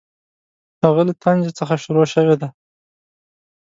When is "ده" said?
2.41-2.49